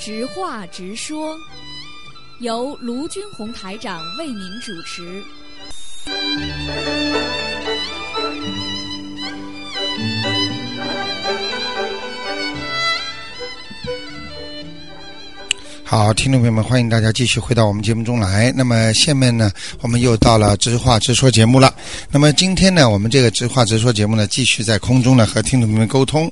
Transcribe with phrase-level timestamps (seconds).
[0.00, 1.36] 直话直说，
[2.38, 5.22] 由卢军红台长为您主持。
[15.90, 18.52] 好，听众朋友们，欢迎大家继续回到我们节目中来。
[18.54, 19.50] 那么下面呢，
[19.80, 21.74] 我们又到了直话直说节目了。
[22.12, 26.30] 那么今天呢，我们这个直话直说节目呢，继续在空中呢和听众朋友们沟通。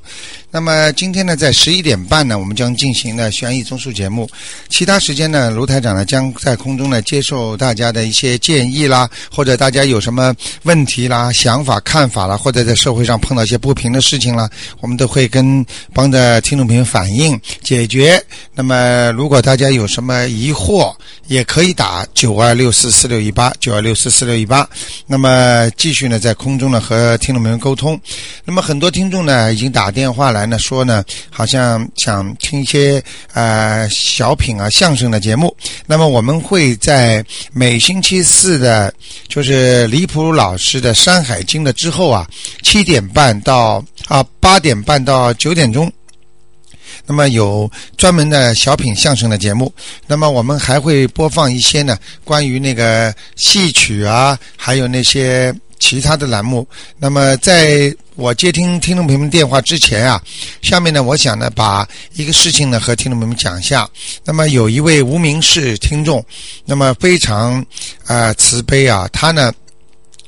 [0.48, 4.30] 那么今天呢，在十一点半呢，我们将进行呢悬疑综述节目。
[4.69, 14.48] 其他时间呢，卢台长呢将在空中呢接受大家的一些建议啦，或者大家有什么问题啦、想法、看法啦，或者在社会上碰到一些不平的事情啦，
[14.80, 18.22] 我们都会跟帮着听众朋友反映解决。
[18.55, 20.95] 那么如果大家有什么疑惑，
[21.27, 24.69] 也可以打九二六四四六一八九二六四四六一八。
[25.06, 27.98] 那么继续呢，在空中呢和听众朋友沟通。
[28.45, 35.56] 那么很多听众呢已经打电话来呢，说呢好像想听一些呃小品啊、相声的节目。
[35.87, 38.92] 那么我们会在每星期四的，
[39.28, 42.28] 就是李普老师的《山海经》的之后啊，
[42.62, 45.91] 七点半到啊八点半到九点钟。
[47.09, 49.73] 那么有专门的小品相声的节目，
[50.06, 56.69] 那么我们还会播放一些呢关于那个戏曲啊，还有那些其他的栏目。
[56.98, 60.23] 那么在我接听听众朋友们电话之前啊，
[60.61, 63.89] 下面呢，我想呢把一个事情呢和听众朋友们讲一下。
[64.22, 66.22] 那么有一位无名氏听众，
[66.67, 67.65] 那么非常
[68.05, 69.50] 啊慈悲啊，他呢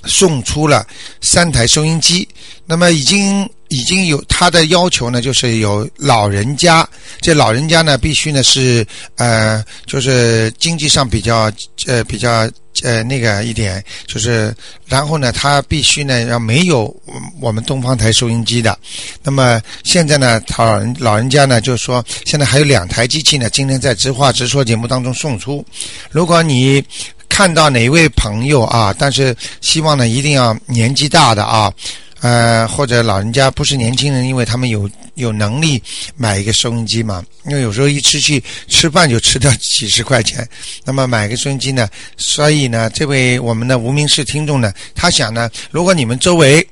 [0.06, 0.86] 送出了
[1.20, 2.26] 三台收音机，
[2.64, 3.46] 那么已经。
[3.70, 6.86] 已经有他的要求呢，就是有老人家，
[7.20, 11.50] 这老人家呢必须呢是呃，就是经济上比较
[11.86, 12.50] 呃比较
[12.82, 14.52] 呃那个一点，就是
[14.86, 16.92] 然后呢他必须呢要没有
[17.40, 18.76] 我们东方台收音机的。
[19.22, 25.64] 那么现在呢，他老人老人家呢就是说，现在还有两台机器呢，今天在直话直说节目当中送出。
[26.10, 26.84] 如果你
[27.28, 31.72] 看到哪位朋友啊，但是希望呢一定要年纪大的啊。
[32.20, 35.82] 呃，或者老人家不是年轻人，因为他们有有能力
[36.16, 37.24] 买一个收音机嘛。
[37.46, 40.46] 因为有时候一吃去吃饭就吃掉几十块钱，
[40.84, 41.88] 那么买个收音机呢？
[42.18, 46.66] 所以呢，这位我们的无名氏听众呢，他想呢，如果你们周围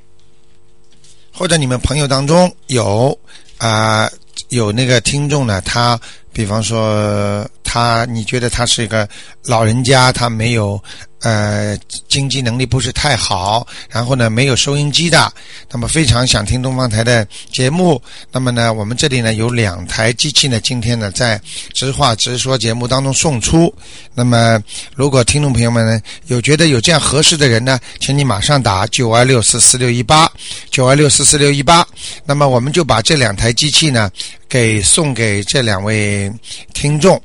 [1.33, 3.19] 或者你们朋友当中有
[3.57, 4.11] 啊
[4.51, 5.99] 有那个听众呢，他
[6.33, 9.07] 比方说他你觉得他是一个
[9.45, 10.83] 老人家，他没有。
[11.23, 15.33] 呃，经济能力不是太好，然后呢，没有收音机的，
[15.69, 18.01] 那么非常想听东方台的节目。
[18.31, 21.41] 那么呢，我们这里呢有两台机器呢，今天呢在
[21.75, 23.75] 直话直说节目当中送出。
[24.15, 24.63] 那么，
[24.95, 30.31] 如果听众朋友们呢有觉得有这样合适的人呢，请你马上打九二六四四六一八
[30.71, 31.85] 九二六四四六一八。
[32.25, 34.09] 那么，我们就把这两台机器呢
[34.49, 36.33] 给送给这两位
[36.73, 37.21] 听众。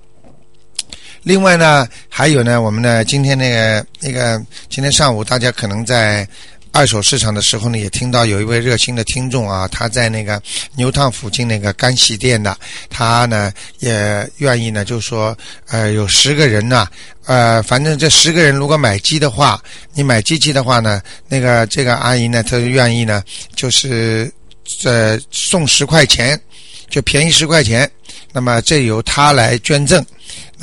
[1.23, 6.27] 另外呢，还有呢，我们呢，今天那个那个，今天上午大家可能在
[6.73, 10.41] 二手市场的时候呢，也听到有一位热心的听众啊，他在那个
[10.75, 12.57] 牛塘附近那个干洗店的，
[12.89, 15.37] 他呢也愿意呢，就说
[15.69, 16.87] 呃，有十个人呢，
[17.25, 19.63] 呃，反正这十个人如果买机的话，
[19.93, 23.23] 你买机器的话呢，那个这个阿姨呢，她愿意呢，
[23.55, 24.29] 就是
[24.83, 26.37] 呃送十块钱，
[26.89, 27.89] 就便宜十块钱，
[28.33, 30.05] 那么这由她来捐赠。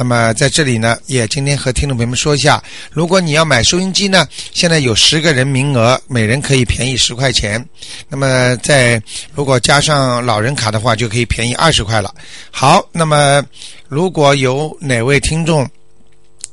[0.00, 7.62] 那么在这里呢，也今天和听众朋友们说一下，如果你要买收音机呢，现在有十个人名额，每人可以便宜十块钱。
[8.09, 8.99] 那么在
[9.34, 12.15] 如果加上老人卡的话，就可以便宜二十块了。
[12.50, 13.44] 好，那么
[13.88, 15.69] 如果有哪位听众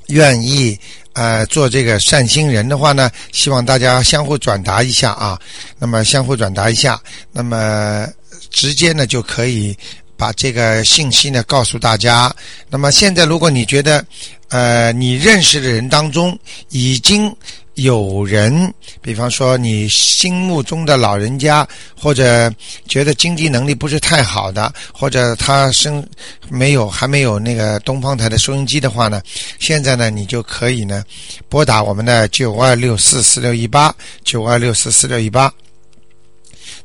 [0.08, 0.78] 愿意
[1.14, 5.40] 呃做这个善心人的话呢，希望大家相互转达一下啊。
[5.80, 7.00] 那么相互转达一下，
[7.32, 8.06] 那么
[8.52, 9.74] 直接呢就可以。
[10.18, 12.34] 把这个信息呢告诉大家。
[12.70, 14.04] 那么现在，如果你觉得，
[14.50, 16.38] 呃，你认识的人当中
[16.70, 17.34] 已经
[17.76, 22.52] 有人，比方说你心目中的老人家，或者
[22.88, 26.04] 觉得经济能力不是太好的，或者他生
[26.50, 29.22] 没有还没有那个东方台的收音机的话呢，
[29.60, 31.04] 现在呢，你就可以呢
[31.48, 33.94] 拨打我们的九二六四四六一八
[34.24, 35.54] 九二六四四六一八。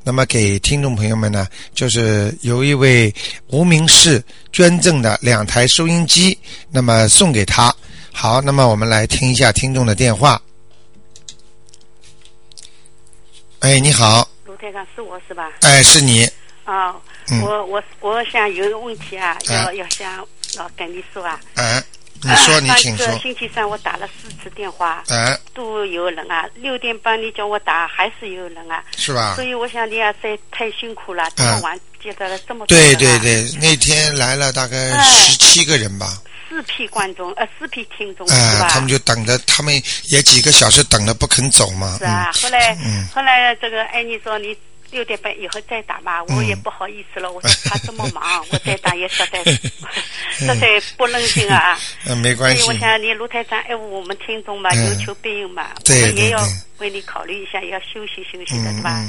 [0.04, 3.14] 那么给听众朋友们呢，就是由一位
[3.48, 4.22] 无名氏
[4.52, 6.36] 捐赠的两台收音机，
[6.70, 7.74] 那么送给他。
[8.12, 10.40] 好，那么我们来听一下听众的电话。
[13.60, 14.28] 哎，你好。
[14.44, 15.52] 卢台长是我是吧？
[15.60, 16.28] 哎，是你。
[16.64, 16.94] 啊，
[17.42, 20.12] 我我我想有个问题啊，要要想
[20.56, 21.40] 要跟你说啊。
[21.54, 21.82] 哎。
[22.22, 23.06] 你说，你请说。
[23.06, 26.48] 上次星期三我打了四次电话，哎都有人啊。
[26.54, 28.82] 六点半你叫我打，还是有人啊。
[28.96, 29.34] 是吧？
[29.34, 36.06] 所以我想你啊，在太辛苦了，这么晚接待了这么多对人啊对对，那天来了大概哎十七个人吧，
[36.48, 38.68] 四批观众，呃，四批听众是哎、吧？
[38.68, 39.74] 他们就等着，他们
[40.04, 41.96] 也几个小时等了不肯走嘛。
[41.98, 44.56] 是啊，后来、嗯后来这个艾妮说你
[44.92, 48.22] 六点半以后再打吧，嗯我也不好意思了，我说 他这么忙，
[48.52, 49.42] 我再打也实在
[50.30, 51.76] 实在不冷静啊。
[52.06, 52.68] 嗯，没所以关系。
[52.68, 59.04] 我想你卢台长爱护我们听众嘛，嗯有求必应嘛，我们也要对对为你考虑一下，也要休息休息的，嗯是吧？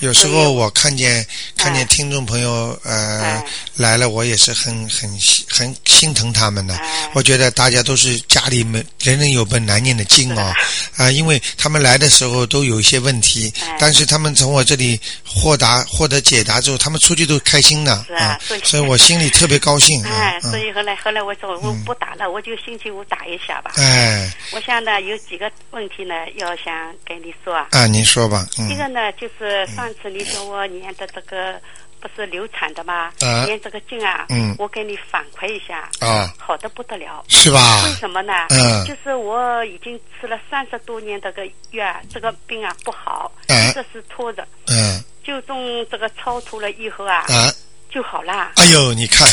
[0.00, 1.26] 嗯，有时候我看见
[1.56, 3.44] 看见听众朋友呃哎。
[3.76, 5.10] 来了，我也是很很
[5.50, 6.74] 很心疼他们的。
[6.76, 7.10] 哎。
[7.12, 10.52] 我觉得大家都是家里没人人有本难念的经哦，
[10.96, 18.02] 啊，因为他们来的时候都有一些问题哎，但是他们从我这里获答获得解答之后，他们出去都开心的。
[18.06, 18.60] 是啊所以。
[18.64, 20.02] 所以我心里特别高兴。
[20.04, 23.72] 哎，所以后来后来我说我不打了，我就星期五打一下吧。
[23.76, 24.32] 哎。
[24.52, 26.72] 我想呢，有几个问题呢，要想
[27.04, 27.54] 跟你说。
[27.54, 27.66] 啊。
[27.72, 28.70] 啊，您说吧，嗯。
[28.70, 31.60] 一个呢，就是上次你说我念的这个
[32.00, 33.12] 不是流产的吗？
[33.20, 34.54] 啊念这个经啊，嗯。
[34.58, 37.24] 我给你反馈一下，啊，好的不得了。
[37.28, 37.82] 是吧？
[37.84, 37.92] 为？
[37.92, 38.32] 什么呢？
[38.50, 38.84] 嗯。
[38.84, 45.02] 就是我已经吃了三十多年这个药，这个病啊不好，哎一直是拖着，嗯。
[45.24, 47.52] 就从这个超脱了以后啊，啊，
[47.90, 48.52] 就好了。
[48.56, 49.26] 哎呦，你看，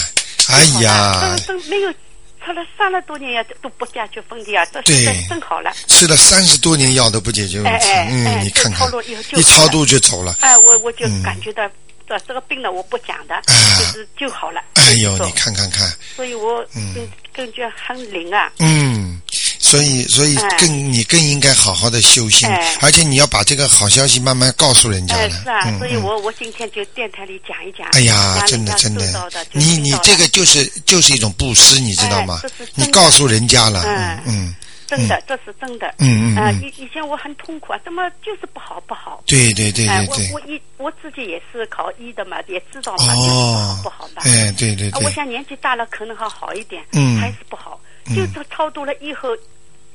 [0.49, 1.93] 哎呀，都都没有
[2.45, 5.71] 吃了三十多年药都不解决问题啊，这对这真好了。
[5.87, 8.87] 吃了三十多年药都不解决问题，哎哎嗯，哎你看看
[9.37, 11.23] 一超度就走了，哎，我我就嗯。
[11.23, 11.67] 感觉到，
[12.07, 13.43] 这这个病呢，我不讲的，啊。
[13.45, 14.61] 就是就好了。
[14.75, 16.93] 哎呦，你看看看，所以我嗯。
[16.93, 18.51] 更更觉很灵啊。
[18.59, 19.19] 嗯，
[19.73, 20.57] 所以所以哎。
[20.59, 25.77] 更你更应该好好的修心哎，而且你要把这个好消息慢慢告诉人家哎，的，是啊。
[25.79, 27.87] 所以我我今天就电台里讲一讲。
[27.93, 29.03] 哎呀，真的真的。
[29.51, 32.39] 你你这个就是就是一种布施，你知道吗？
[32.75, 34.55] 你告诉人家了，嗯嗯嗯，
[34.87, 35.87] 真的，这是真的。
[35.97, 36.61] 嗯嗯啊，嗯。
[36.61, 39.23] 以以前我很痛苦啊，怎么就是不好不好。
[39.25, 47.19] 对对对哎，对对，我我医我自己也是考医的嘛，也知道嘛，就是不哦好不好嘛。，哎，对对啊，我，想年纪大了可能还好一点，嗯。
[47.19, 47.81] 还是不好。
[48.05, 48.15] 嗯。
[48.15, 49.29] 就是超度了以后，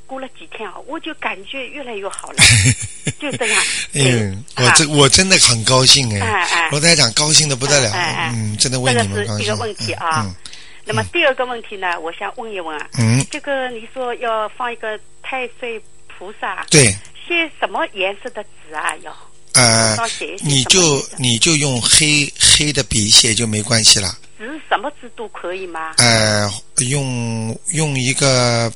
[0.08, 2.38] 过了几天啊，我就感觉越来越好了，
[3.20, 3.62] 就这样。
[3.92, 9.38] 嗯，我啊这我真的很高兴哎哎哎，罗台长高兴的不得了哎哎，嗯，真的为这你们高兴。
[9.38, 10.34] 个是一个问题啊嗯。
[10.84, 16.86] 那么第二个问题呢，我想问一问啊，嗯，这个你说要放一个太岁菩萨，对，
[17.26, 18.96] 写什么颜色的纸啊？
[19.02, 19.14] 要
[19.52, 24.16] 呃要写一些你就你就用黑黑的笔写就没关系了。
[24.38, 25.94] 纸什么纸都可以吗？
[25.98, 26.48] 呃，
[26.88, 28.72] 用用一个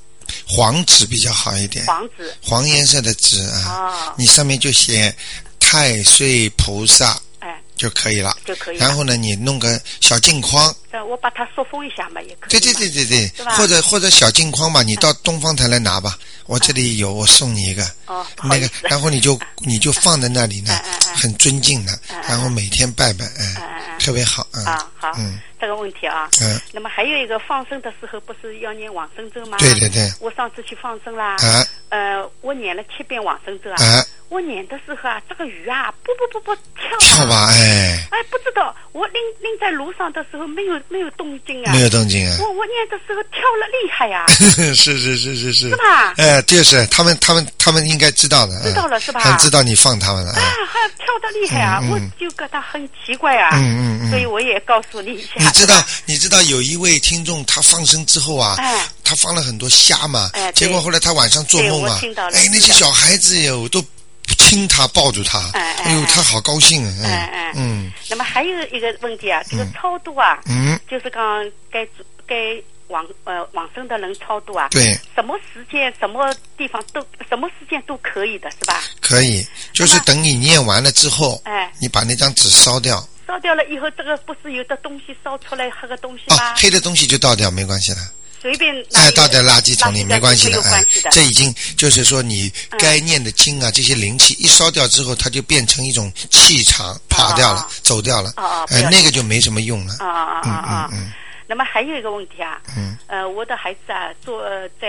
[0.46, 2.34] 黄纸比较好一点，黄纸。
[2.42, 5.14] 黄颜色的纸啊，哦，你上面就写
[5.58, 7.60] 太岁菩萨哎。
[7.74, 8.36] 就可以了。
[8.44, 8.86] 就可以了。
[8.86, 13.44] 然后呢，你弄个小镜框，这我把它塑封一下嘛，也可以对对对对对。
[13.56, 17.84] 或者或者小镜框嘛，你到东方台来拿吧，我这里有，我送你一个。
[18.06, 20.78] 哦，那个，然后你就 你就放在那里呢
[21.16, 21.98] 很尊敬的
[22.28, 23.56] 然后每天拜拜，嗯
[23.98, 24.64] 特别好，嗯。
[24.64, 26.28] 好，嗯这个问题啊。
[26.42, 29.56] 嗯，那么还有一个放生的时候，不是要念往生咒吗？
[29.58, 33.76] 对对对，我上次去放生啦，啊呃，我念了七遍往生咒啊。
[33.78, 38.08] 啊，我念的时候啊，这个鱼啊，不不不不跳跳吧，哎，
[38.92, 41.72] 我拎拎在路上的时候没有没有动静啊。
[41.72, 46.14] 没有动静啊，我我念的时候跳了厉害 呀、是是是是是，是吧？
[46.18, 49.20] 哎，就是他们他们他们应该知道的，知道了是吧？
[49.22, 51.80] 他们知道你放他们了，啊，啊，还跳的厉害啊！
[51.82, 51.90] 嗯嗯。
[51.92, 53.50] 我就觉得很奇怪啊。
[53.54, 54.10] 嗯嗯嗯。
[54.10, 55.28] 所以我也告诉你一下。
[55.38, 58.86] 你知道你知道有一位听众他放生之后啊，哎。
[59.04, 63.84] 他放了很多虾嘛哎，结果后来他晚上做梦啊对我听到，了哎，那些小孩子哟都
[64.34, 71.86] 亲他抱住他，哎哎哎呦，哎他好高兴啊，哎哎嗯那么还有一个问题啊，这个超度啊，嗯，就是刚刚该
[72.26, 72.36] 该
[72.88, 74.98] 往呃往生的人超度啊，对。
[75.14, 78.82] 什么时间、什么地方都什么时间都可以的，是吧？
[79.00, 88.00] 可以，就是等你念完了之后，哎，你把那张纸烧掉，烧掉了以后，这个不是有的东西烧出来黑个东西哦吗？，黑的东西就倒掉，没关系的。
[88.42, 90.60] 随便拿哎，倒在垃圾桶里没关系的。
[91.12, 98.32] 这已经就是说你该念的经啊，这些灵气一烧掉之后，它就变成一种气场跑掉了哦，走掉了
[98.70, 99.94] 哎，那个就没什么用了。
[100.00, 100.90] 啊啊啊嗯啊！
[100.92, 101.12] 嗯嗯
[101.46, 104.88] 那么还有一个问题啊，嗯呃，我的孩子啊，做呃在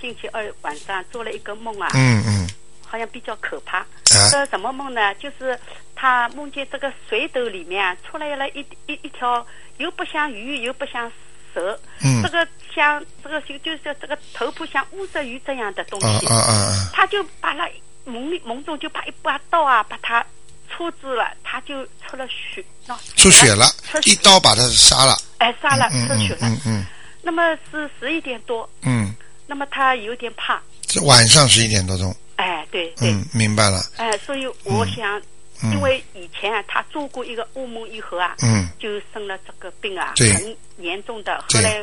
[0.00, 2.48] 星期二晚上做了一个梦啊，嗯嗯
[2.86, 3.78] 好像比较可怕。
[3.78, 3.86] 啊
[4.30, 5.14] 这什么梦呢？
[5.16, 5.58] 就是
[5.96, 9.44] 他梦见这个水斗里面啊出来了一一一条
[9.78, 11.10] 又不像鱼又不像
[11.52, 16.90] 蛇，嗯这个像这个就就是这个头部像乌色鱼这样的东西，啊啊啊啊！
[16.92, 17.68] 他就把那
[18.04, 20.24] 梦里梦中就把一把刀啊把他
[20.70, 23.66] 戳住了，他就出了血，那出血了，
[24.02, 25.16] 血一刀把他杀了。
[25.38, 26.38] 哎杀了嗯嗯出血了。
[26.42, 26.86] 嗯嗯
[27.22, 29.14] 那么是十一点多，嗯，
[29.46, 32.14] 那么他有点怕，这晚上十一点多钟。
[32.36, 33.82] 哎，对对，嗯，明白了。
[33.96, 35.18] 哎，所以我想
[35.62, 41.82] 嗯因为以前啊，他做过一个噩梦以后啊，嗯就生了这个病啊，对很严重的，后来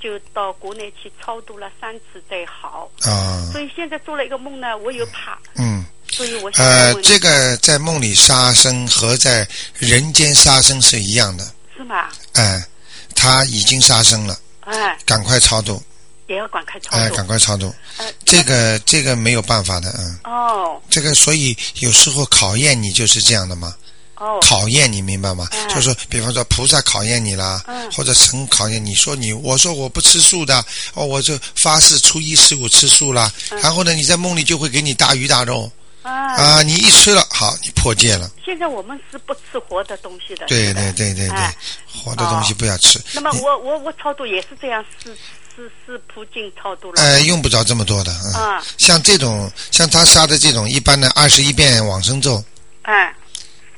[0.00, 2.90] 就到国内去超度了三次才好。
[3.02, 3.46] 啊。
[3.52, 5.84] 所以现在做了一个梦呢，我又怕，嗯。
[6.12, 9.46] 所以我想呃，问，这个在梦里杀生和在
[9.78, 12.08] 人间杀生是一样的，是吗？
[12.32, 12.66] 哎、
[13.14, 15.80] 他已经杀生了，哎，赶快超度，
[16.26, 17.14] 也要赶快超哎、度。
[17.14, 20.82] 赶快超度，呃，这个这个没有办法的，嗯，哦。
[20.90, 23.72] 这个所以有时候考验你就是这样的嘛，
[24.20, 25.48] 哦，考验你明白吗？
[25.50, 25.68] 嗯。
[25.68, 27.90] 就是说，比方说菩萨考验你啦，嗯。
[27.90, 33.58] 或者神考验你，说你，我说我不吃素的，哦，我就发誓初一十五吃素啦，嗯。
[33.60, 35.70] 然后呢，你在梦里就会给你大鱼大肉。
[36.02, 40.46] 啊，啊，你一吃了，好，你破戒了，现在我们是不吃活的东西的。
[40.46, 41.54] 对对对对对哎，
[41.92, 42.98] 活的东西不要吃。
[43.12, 45.16] 那么我我我超度也是这样，是。
[45.56, 47.02] 是是普净超度了。
[47.02, 52.42] 呃，用不着这么多的，嗯，啊，像这种像他杀的这种，一般的二十一遍往生咒，
[52.82, 53.12] 哎，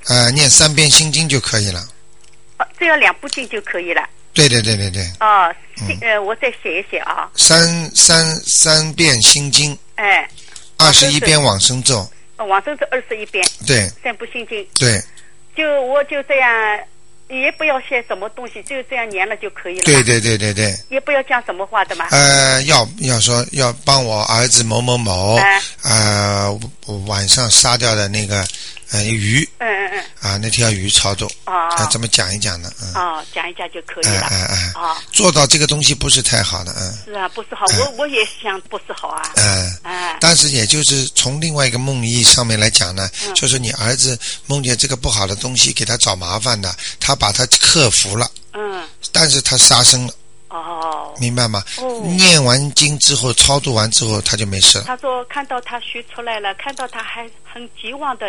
[0.09, 1.81] 呃，念三遍心经就可以了。
[2.59, 4.03] 哦，只要两部经就可以了。
[4.35, 7.31] 对对对对对，哦，嗯呃，我再写一写啊。
[7.37, 10.27] 三三三遍心经，哎，
[10.79, 14.99] 二十一遍往生咒，呃往生咒二十一遍，对三部心经，对
[15.55, 16.51] 就我就这样，
[17.29, 19.85] 也不要写什么东西，就这样念了就可以了。
[19.85, 20.03] 对。
[20.03, 22.09] 对对对对，也不要讲什么话的嘛。
[22.11, 26.61] 呃，要要说要帮我儿子某某某，哎呃，
[27.07, 28.47] 晚上杀掉的那个
[28.93, 34.27] 呃鱼嗯嗯嗯，啊，那条鱼操作，哦啊，这么讲一讲呢，嗯，哦，讲一讲就可以哎了。
[34.27, 39.23] 哎哎，哦，做到这个东西不是太好的，嗯是啊，不是好，哎我我也想不是好啊。
[39.37, 39.77] 嗯。
[39.83, 50.13] 哎，但是也就是从另外一个梦意上面来讲呢，嗯就是你儿子梦见这个不好的东西给他找麻烦的，他把他克服了，嗯，但是他杀生了，
[50.49, 51.63] 哦，明白吗？
[51.79, 54.85] 哦念完经之后，超度完之后，他就没事了。
[54.87, 58.27] 他说看到他学出来了，看到他还很绝望的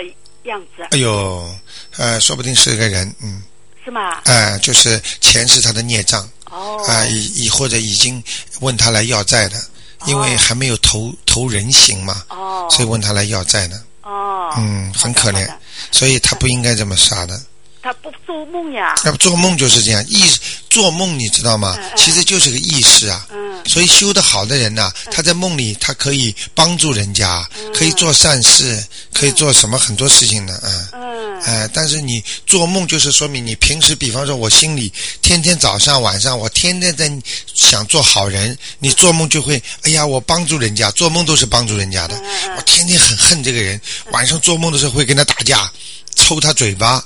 [0.50, 1.56] 样子，哎呦，
[1.98, 3.42] 呃，说不定是个人，嗯，
[3.84, 4.22] 是吗？
[4.26, 8.24] 哎、就是前世他的孽障，哦，啊、已已或者已经
[8.60, 9.62] 问他来要债的，
[10.06, 15.50] 因为哦还没有投投人形嘛，哦，所以问他来要债的，哦，嗯，很可怜
[15.92, 17.40] 所以他不应该这么杀的。
[17.84, 20.24] 他不做梦呀，那不做梦就是这样，意
[20.70, 21.84] 做梦你知道吗嗯？
[21.84, 23.28] 嗯其实就是个意识啊。
[23.30, 30.90] 嗯所以修得好的人呐、他在梦里他可以帮助人家，嗯可以做善事，可以做什么很多事情的，啊。
[30.92, 37.10] 嗯，哎，但是你做梦就是说明你平时，比方说我心里天天早上晚上我天天在
[37.54, 42.22] 想做好人，你做梦就会，哎呀，我帮助人家，做梦都是帮助人家的。
[42.58, 43.80] 我天天很恨这个人，
[44.12, 45.72] 晚上做梦的时候会跟他打架，
[46.16, 47.02] 抽他嘴巴。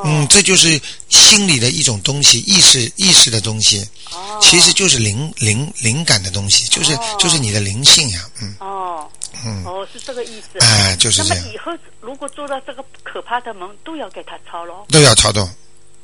[0.00, 7.16] 哦，嗯，这就是心里的一种东西，意识意识的东西，哦，其实就是灵灵灵感的东西，就是哦。
[7.18, 8.54] 就是你的灵性呀，嗯。
[8.60, 9.08] 哦，
[9.44, 10.58] 嗯，哦，是这个意思。
[10.60, 14.84] 哎，就是这样，那么以后如果做到这个可怕的梦，都要给他抄喽。
[14.88, 15.48] 都要超度，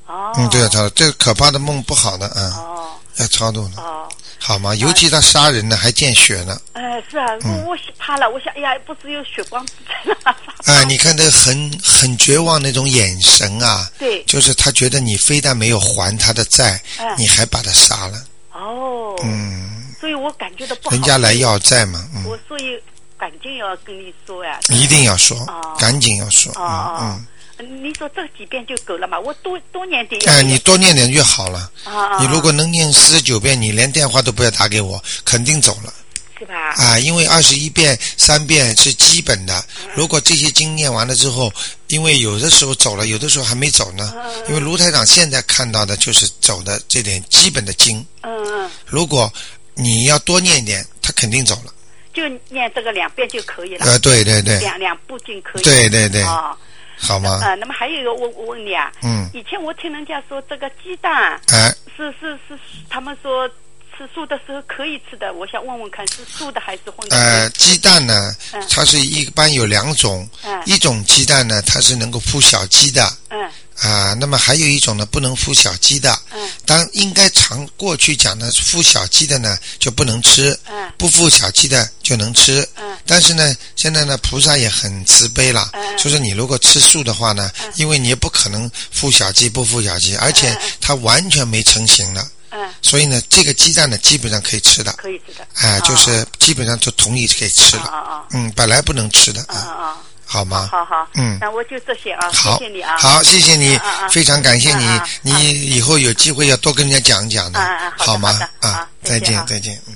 [0.06, 2.92] 哦，嗯，都要超度，这个可怕的梦不好的，嗯，哦。
[3.18, 4.06] 要超度的，哦，
[4.38, 4.74] 好吗？
[4.76, 10.36] 尤其他杀人呢，还见血呢，哎，是啊，嗯我我怕了，我想，哎呀，不只有血光之灾了？
[10.66, 20.94] 哎，你看这很很绝望那种眼神啊，对，就是他觉得你非但没有还他的债，嗯你还把他杀了，哦，嗯，所以我感觉到不好。
[20.94, 22.24] 人家来要债嘛，嗯。
[22.24, 22.80] 我所以
[23.18, 24.60] 赶紧要跟你说呀。
[24.68, 27.26] 一定要说，哦赶紧要说，哦哦嗯
[27.58, 29.18] 你说这几遍就够了嘛？
[29.18, 31.70] 我多多念点嗯，哎，你多念点越好了。
[31.84, 35.92] 啊，你如果能念四十九遍，你连电话都不要打给我，肯定走了
[36.38, 36.54] 是吧？
[36.72, 36.98] 啊！
[36.98, 39.58] 因为二十一遍、三遍是基本的。
[39.84, 41.50] 嗯如果这些经念完了之后，
[41.86, 44.12] 因为有的时候走了，有的时候还没走呢。
[44.14, 48.04] 嗯因为卢台长现在看到的就是走的这点基本的经。
[48.20, 49.32] 嗯嗯，如果
[49.74, 51.72] 你要多念一点，他肯定走了。
[52.12, 53.84] 就念这个两遍就可以了。
[53.84, 55.62] 呃，对对对，两两部经可以。
[55.62, 56.56] 对对对，哦，
[56.98, 57.38] 好吗？
[57.42, 63.48] 呃，那么还有一个，我我问你啊，嗯，以前我听人家说这个鸡蛋哎，是是是，他们说
[63.96, 67.16] 吃素的时候可以吃的，我想问问看是素的还是荤的？
[67.16, 73.50] 呃，鸡蛋呢嗯，它是一般有两种，嗯一种鸡蛋呢，它是能够孵小鸡的嗯
[73.80, 76.16] 啊，那么还有一种呢，不能孵小鸡的。
[76.32, 82.68] 嗯当应该常过去讲的孵小鸡的呢就不能吃，嗯不孵小鸡的就能吃。
[82.76, 95.46] 嗯但是呢，现在呢，菩萨也很慈悲了，嗯就是你如果吃素的话呢，因为你也不可能孵小鸡不孵小鸡，而且它完全没成型了，嗯，所以呢，这个鸡蛋呢基本上可以吃的，可以吃的。
[95.54, 97.82] 哎、就是基本上就同意可以吃了。
[97.84, 99.96] 啊啊嗯，本来不能吃的，啊啊！
[100.24, 100.68] 好吗？
[100.72, 102.96] 好好，嗯那我就这些啊，好，谢谢你啊。
[102.98, 108.28] 好，谢谢你啊啊啊，非常感谢你你以后有机会要多跟人家讲讲的啊啊，好的
[108.60, 108.68] 好？
[108.68, 109.94] 啊，再见再见，嗯。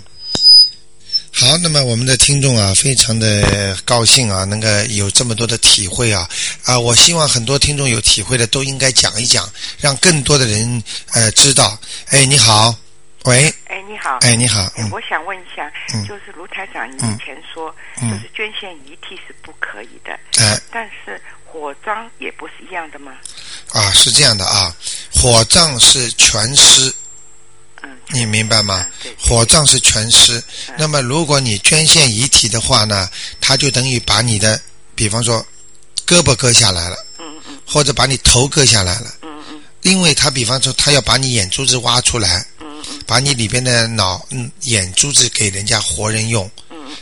[1.40, 6.28] 好，那么我们的听众啊，非常的高兴啊，能够有这么多的体会啊。
[6.64, 6.78] 啊！
[6.78, 10.82] 我希望很多听众有体会的都应该讲一讲，让更多的人
[11.14, 11.80] 呃知道。
[12.08, 12.74] 哎，你好，
[13.24, 16.06] 喂，哎，你好，哎，你好，我想问一下，嗯。
[16.06, 17.14] 就是卢台长，你嗯。
[17.14, 18.10] 以前说，嗯。
[18.10, 20.60] 就是捐献遗体是不可以的，哎。
[20.70, 23.12] 但是火葬也不是一样的吗？
[23.72, 24.76] 啊，是这样的啊，
[25.10, 26.94] 火葬是全尸，嗯，
[28.12, 28.86] 你明白吗？
[29.18, 30.38] 火葬是全尸，
[30.68, 33.08] 嗯那么如果你捐献遗体的话呢，
[33.40, 34.60] 他就等于把你的，
[34.94, 35.44] 比方说
[36.06, 36.96] 胳膊割下来了，
[37.66, 39.12] 或者把你头割下来了，
[39.82, 42.44] 因为他比方说他要把你眼珠子挖出来，
[43.06, 46.50] 把你里边的脑嗯眼珠子给人家活人用，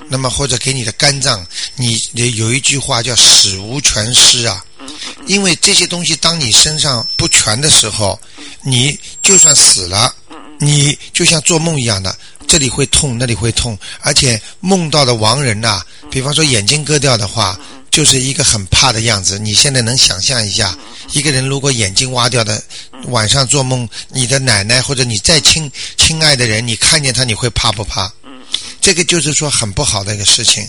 [0.08, 4.88] 那么或者给你的肝脏，你有一句话叫死无全尸啊，嗯
[5.26, 8.18] 因为这些东西当你身上不全的时候，
[8.62, 10.17] 你就算死了，嗯
[10.58, 17.58] 你就像做梦一样的，这里会痛，那里会痛，而且梦到的亡人呐、比方说眼睛割掉的话，
[17.90, 19.38] 就是一个很怕的样子。
[19.38, 20.76] 你现在能想象一下，
[21.12, 22.62] 一个人如果眼睛挖掉的，
[23.06, 28.12] 晚上做梦，你的奶奶或者你再亲亲爱的人，你看见他，你会怕不怕？
[28.80, 30.68] 这个就是说很不好的一个事情。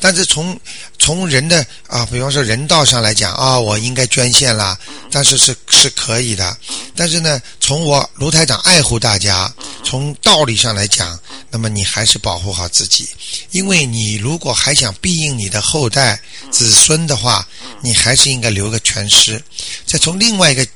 [0.00, 0.58] 但是从
[0.98, 4.78] 从人的啊，比方说人道上来讲啊，我应该捐献啦，
[5.10, 6.56] 但是是是可以的。
[6.96, 9.52] 但是呢，从我卢台长爱护大家，
[9.84, 11.18] 从道理上来讲，
[11.50, 13.08] 那么你还是保护好自己，
[13.50, 17.46] 因为你如果还想庇应你的后代子孙的话，
[17.80, 19.42] 你还是应该留个全尸。
[19.86, 20.66] 再从另外一个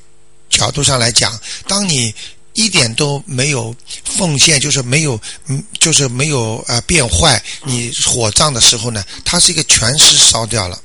[0.49, 2.13] 角度上来讲，当你
[2.55, 7.41] 一点都没有奉献，就是没有，嗯，就是没有呃变坏。
[7.63, 10.81] 你火葬的时候呢，它是一个全尸烧掉了，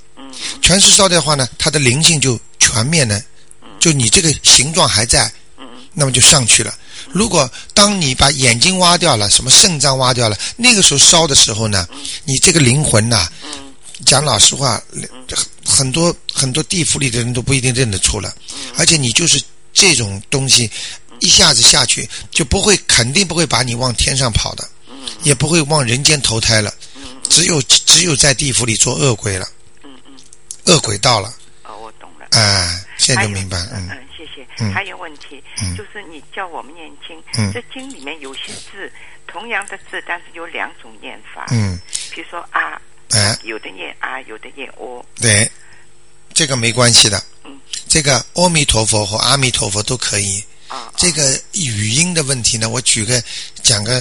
[0.60, 3.22] 全尸烧掉的话呢，它的灵性就全面呢，
[3.78, 5.32] 就你这个形状还在，
[5.94, 6.74] 那么就上去了。
[7.12, 11.88] 如果当你把眼睛挖掉了，什么肾脏挖掉了，那个时候烧的时候呢，
[12.24, 13.28] 你这个灵魂呐、
[14.04, 14.82] 讲老实话，
[15.64, 18.34] 很多很多地府里的人都不一定认得出了，
[18.76, 19.40] 而且你就是
[19.72, 20.70] 这种东西，
[21.20, 24.68] 一下子下去就不会，肯定不会把你往天上跑的，
[25.22, 26.72] 也不会往人间投胎了，
[27.28, 29.48] 只有只有在地府里做恶鬼了，
[30.64, 31.32] 恶鬼到了，
[31.64, 32.26] 哦，我懂了。
[32.32, 34.46] 哎，现在就明白，嗯嗯，谢谢。
[34.58, 38.92] 嗯还有问题嗯，就是你叫我们念经嗯，这经里面有些字
[39.26, 41.46] 同样的字，但是有两种念法。
[41.50, 41.78] 嗯，
[42.14, 42.80] 比如说啊，
[43.10, 45.04] 哎，有的念啊，有的念哦。
[45.20, 45.50] 对，
[46.34, 50.44] 这个没关系的嗯，这个阿弥陀佛和阿弥陀佛都可以。
[50.70, 53.20] 啊，这个语音的问题呢，我举个
[53.60, 54.00] 讲个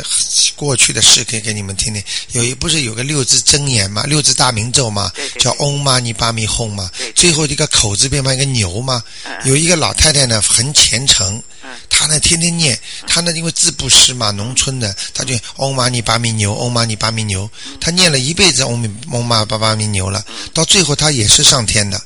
[0.56, 2.02] 过去的事，可以给你们听听。
[2.34, 4.04] 有一不是有个六字真言嘛？
[4.04, 5.28] 六字大明咒嘛对？
[5.30, 6.88] 对叫嗡嘛呢叭咪吽嘛。
[7.16, 9.04] 最后一个口字变成一个牛嘛。
[9.26, 17.50] 嗯有一个老太太呢，很虔诚嗯，她呢天天念，她呢因为字不识嘛，农村的，她就嗡嘛呢叭咪牛，嗡嘛呢叭咪牛，
[17.82, 22.00] 她念了一辈子嗡咪嗡嘛叭叭咪牛了，到最后她也是上天的。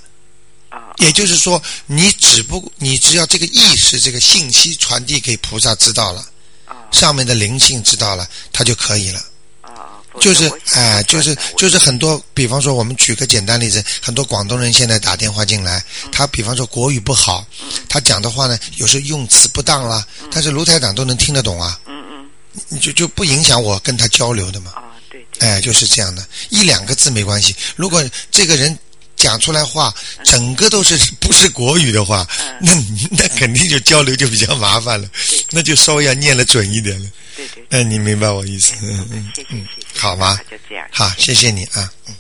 [0.98, 6.26] 啊，也就是说，你只不你只要这个意识、这个信息传递给菩萨知道了，
[6.66, 6.76] 啊。
[6.92, 9.20] 上面的灵性知道了，他就可以了。
[9.62, 17.46] 啊，就是我想哎、我就是就是很多，比方说我们举个简单例子，很多广东人现在打电话进来，他比方说国语不好，
[17.90, 22.80] 他讲的话呢，有时候用词不当啦，但是卢台长都能听得懂啊，嗯嗯。
[22.80, 24.72] 就就不影响我跟他交流的嘛。
[24.76, 27.56] 啊，对对，哎，就是这样的，一两个字没关系。
[27.76, 28.78] 如果这个人
[29.24, 29.94] 讲出来话，
[30.26, 32.28] 整个都是不是国语的话，
[32.60, 32.74] 那
[33.10, 35.08] 那肯定就交流就比较麻烦了，
[35.50, 37.10] 那就稍微要念的准一点了。
[37.38, 38.74] 对对，哎，你明白我意思？
[38.82, 41.90] 嗯嗯谢谢嗯谢谢，好吗就这样，好，谢谢你啊。
[42.08, 42.14] 嗯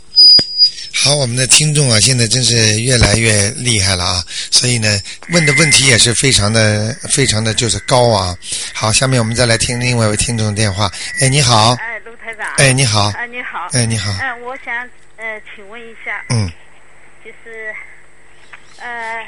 [0.95, 4.97] 好，我们的听众啊，现在真是越来越厉害了啊，所以呢，
[5.29, 8.37] 问的问题也是非常的、非常的就是高啊。
[8.73, 10.89] 好，下面我们再来听另外一位听众的电话。
[11.19, 12.47] 哎，你好，哎，卢台长。
[12.57, 13.67] 哎，你好，哎，你好。
[13.73, 14.73] 哎，你好，嗯、我想
[15.17, 16.49] 呃，请问一下，嗯，
[17.23, 17.73] 就是
[18.79, 19.25] 呃，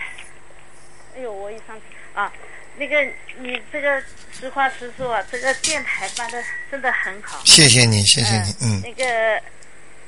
[1.16, 1.82] 哎呦，我一上次
[2.14, 2.32] 啊，
[2.78, 3.02] 那个
[3.40, 4.02] 你这个
[4.38, 7.42] 实话实说啊，这个电台办的真的很好。
[7.46, 8.82] 谢谢你，谢谢你，嗯。
[8.82, 9.40] 那个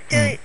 [0.09, 0.37] 就嗯。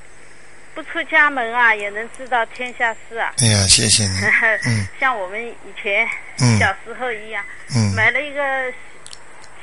[0.75, 3.35] 不出家门啊，也能知道天下事啊。
[3.39, 4.19] 哎呀，谢谢你，
[4.67, 4.87] 嗯。
[5.01, 6.09] 像我们以前
[6.41, 6.59] 嗯。
[6.59, 7.93] 小时候一样，嗯。
[7.95, 8.73] 买了一个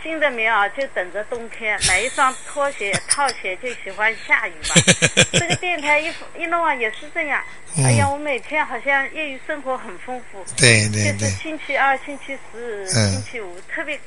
[0.01, 4.75] 新的棉袄，就等着冬天； 买一双拖鞋套鞋，就喜欢下雨嘛。
[5.33, 7.43] 这个电台一一弄啊，也是这样。
[7.75, 7.85] 嗯。
[7.85, 13.11] 哎呀，我每天好像业余生活很丰富，对对就是对，星期二、星期四、嗯。
[13.11, 13.99] 星期五，特别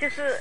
[0.00, 0.40] 就是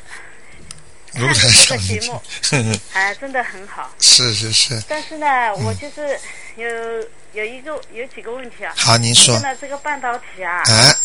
[1.13, 2.21] 如看这个节目，
[2.93, 3.93] 哎，真的很好。
[3.99, 5.27] 是是是，但是呢，
[5.57, 5.65] 嗯。
[5.65, 6.19] 我就是
[6.55, 6.67] 有
[7.33, 8.73] 有一个有几个问题啊。
[8.77, 9.33] 好，您说。
[9.35, 10.95] 现，在这个半导体啊，哎。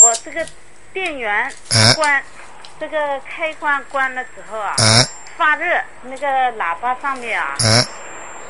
[0.00, 0.46] 我这个
[0.92, 1.92] 电源哎。
[1.94, 2.22] 关，
[2.80, 5.08] 这个开关关了之后啊，啊。
[5.36, 5.64] 发热，
[6.02, 6.26] 那个
[6.58, 7.86] 喇叭上面啊，啊。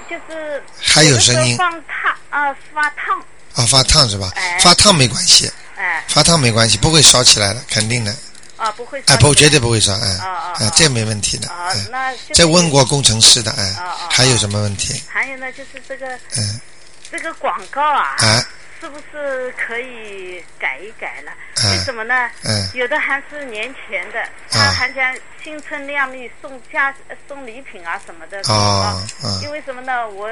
[0.09, 1.57] 就是还有声音。
[1.57, 3.19] 放烫啊、发烫，
[3.55, 4.31] 啊，发烫是吧？
[4.37, 4.59] 哎？
[4.59, 6.03] 发烫没关系，哎。
[6.09, 8.15] 发烫没关系，不会烧起来的，肯定的。
[8.57, 11.49] 啊不会哎，不，绝对不会烧，哎啊这没问题的。
[12.35, 13.77] 这问过工程师的，哎
[14.11, 15.01] 还有什么问题？
[15.09, 16.61] 还有呢，就是这个嗯，
[17.09, 18.45] 这个广告啊，啊，
[18.81, 21.33] 是不是可以改一改了？
[21.65, 22.31] 嗯为什么呢？
[22.45, 28.41] 嗯有的还是年前的，他还讲新春靓丽送家呃送礼品啊什么的。
[28.49, 30.09] 哦嗯因为什么呢？
[30.09, 30.31] 我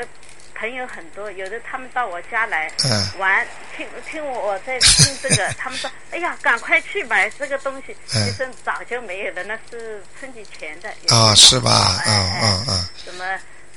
[0.55, 10.89] 朋友很多，有的他们到我家来嗯玩，听听我在听这个， 他们说：“哎呀，赶快去买这个东西。”嗯其实早就没有了，那是春节前的。
[11.09, 12.01] 有啊，是吧？
[12.07, 13.25] 哎嗯哎嗯嗯，什么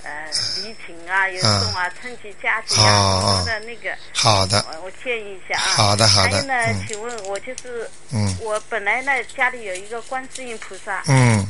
[0.04, 0.26] 呃
[0.64, 3.96] 礼品啊，有嗯送啊，春节佳节哦啊，哦什么的那个。
[4.14, 5.66] 好的，我我建议一下啊。
[5.76, 6.32] 好的好的。
[6.32, 6.86] 还有呢，嗯。
[6.88, 8.36] 请问我就是嗯。
[8.42, 11.46] 我本来呢家里有一个观世音菩萨，嗯。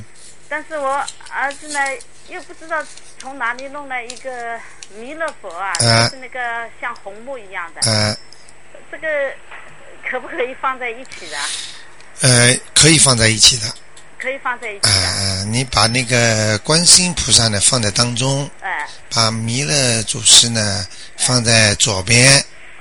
[0.48, 1.80] 但是我儿子呢
[2.28, 2.84] 又不知道
[3.20, 4.60] 从哪里弄了一个
[4.96, 8.16] 弥勒佛啊，嗯就是那个像红木一样的，呃。
[8.92, 9.08] 这个
[10.10, 11.38] 可不可以放在一起的？
[12.22, 13.68] 呃，可以放在一起的。
[14.20, 15.08] 可以放在一起呃的。
[15.40, 20.86] 呃，你把那个观世音菩萨呢放在当中，哎、把弥勒祖师呢
[21.18, 22.28] 放在左边，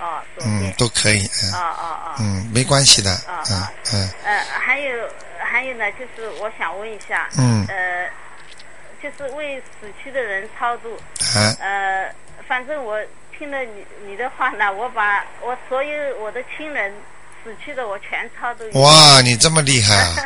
[0.01, 1.53] 哦，左嗯，，都可以，哦嗯。
[1.53, 2.15] 哦哦。
[2.19, 4.11] 嗯，没关系的，啊嗯啊嗯。
[4.25, 7.65] 呃，还有还有呢，就是我想问一下，嗯。
[7.69, 8.11] 呃，
[9.01, 10.97] 就是为死去的人超度，
[11.37, 11.55] 啊。
[11.61, 12.13] 呃，
[12.49, 12.99] 反正我
[13.39, 16.93] 听了你你的话呢，我把我所有我的亲人
[17.49, 18.65] 死去的我全超度。
[18.79, 20.17] 哇，你这么厉害啊！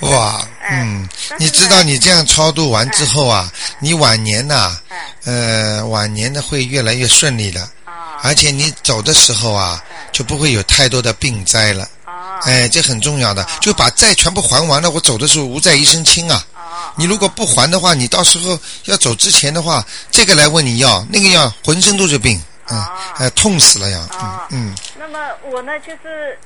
[0.02, 11.88] 哇，嗯，你知道你这样超度完之后啊，你晚年呐、哎呃，晚年呢会越来越顺利的，啊而且你走的时候啊，就不会有太多的病灾了。
[12.04, 16.44] 啊哎，这很重要的，就把债全部还完了，我走的时候无债一身轻啊。
[16.52, 24.08] 啊你如果不还的话，你到时候要走之前的话，这个来问你要，那个要，浑身都是病，嗯啊，哎，痛死了呀，
[24.50, 25.18] 嗯，那么
[25.50, 26.36] 我呢，就是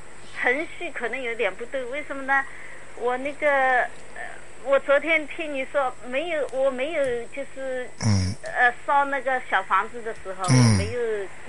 [0.46, 2.44] 程序可能有点不对，为什么呢？
[3.00, 3.48] 我那个，
[4.14, 4.22] 呃，
[4.62, 7.02] 我昨天听你说没有，我没有
[7.34, 8.32] 就是嗯。
[8.56, 10.76] 呃烧那个小房子的时候，嗯。
[10.78, 11.00] 没有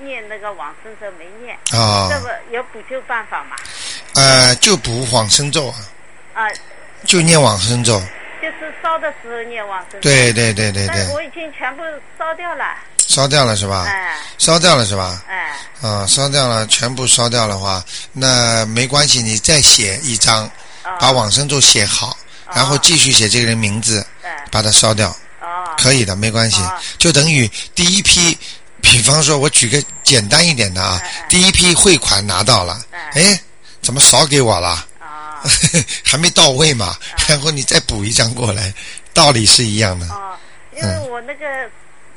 [0.04, 2.10] 念那个往生咒，没念，啊。
[2.10, 3.56] 这，个有补救办法吗？
[4.16, 5.78] 呃，就补往生咒啊，
[6.34, 6.50] 啊，
[7.06, 8.02] 就念往生咒，
[8.48, 10.00] 就是烧的时候念往生。
[10.00, 10.10] 咒。
[10.10, 11.84] 对对对对对，但我已经全部
[12.18, 12.64] 烧掉了，
[12.98, 13.86] 烧掉了是吧？
[13.88, 14.18] 哎。
[14.38, 15.22] 烧掉了是吧？
[15.28, 15.52] 哎。
[15.82, 17.84] 啊，烧掉了，全部烧掉的话，
[18.14, 20.46] 那没关系，你再写一张，
[20.82, 22.18] 啊把往生咒写好，
[22.54, 25.10] 然后继续写这个人名字，哎把它烧掉，
[25.42, 25.68] 哦。
[25.78, 26.62] 可以的，没关系。
[26.62, 28.38] 啊，就等于第一批，
[28.82, 33.22] 比方说我举个简单一点的啊第一批汇款拿到了，哎。
[33.24, 33.42] 哎，
[33.82, 34.86] 怎么少给我了？
[35.38, 35.50] 啊
[36.04, 36.96] 还没到位嘛，
[37.30, 38.74] 然后你再补一张过来，
[39.14, 40.06] 道理是一样的。
[40.08, 40.38] 哦，
[40.76, 41.46] 因为我那个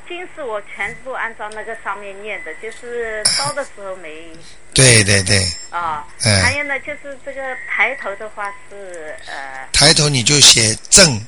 [0.08, 4.28] 经是我全部按照那个上面念的，就是烧的时候没
[4.74, 6.04] 对 对对，啊。
[6.24, 11.20] 嗯还有呢，就是这个抬头的话是呃，抬头你就写赠，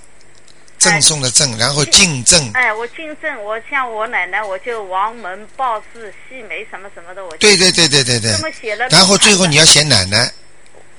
[0.78, 2.50] 赠送的赠，然后敬赠。
[2.55, 8.38] 哎，我敬正，我像我奶奶，我就王门鲍氏细梅什么什么的，我对对对对对对这。
[8.38, 8.88] 么写了。
[8.88, 10.31] 然后最后你要要写奶奶，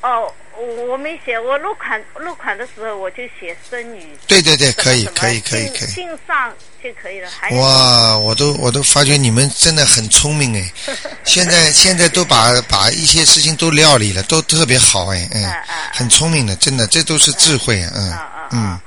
[0.01, 4.15] 哦，我我没写，我落款落款的时候我就写孙女。
[4.27, 5.87] 对对对，可以可以可以可以。
[5.87, 7.29] 姓上就可以了。
[7.29, 10.71] 还哇，我都我都发觉你们真的很聪明哎，
[11.23, 18.17] 现在现在都把把一些事情都料理了，都特别好哎，嗯啊啊，很聪明的，真的，这都是智慧，嗯
[18.51, 18.81] 嗯啊，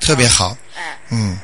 [0.00, 1.38] 特别好，哎，嗯，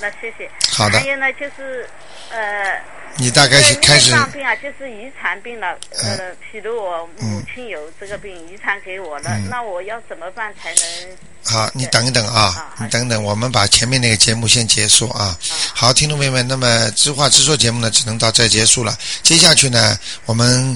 [0.00, 0.50] 那谢谢。
[0.70, 1.88] 好的还有呢，就是
[2.30, 2.80] 呃。
[3.16, 5.78] 你大概是开始病啊，就是遗传病了。
[6.02, 11.16] 嗯呃，譬如我母亲有这个病，遗传给我了，嗯那我要怎么办才能？
[11.44, 15.36] 好，你等一等啊啊，你等等，我们把前面那个节目先结束啊。
[15.74, 18.96] 好，听众朋友们，那么知话直说节目呢，只能到这结束了。
[19.22, 20.62] 接下去呢，我们